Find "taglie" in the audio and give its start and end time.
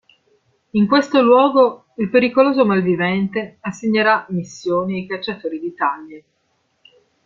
5.75-6.23